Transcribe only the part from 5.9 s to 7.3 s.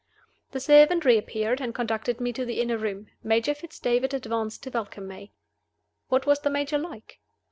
What was the Major like?